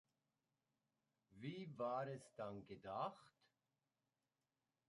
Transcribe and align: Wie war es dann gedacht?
Wie 1.35 1.77
war 1.77 2.07
es 2.07 2.33
dann 2.35 2.65
gedacht? 2.65 3.23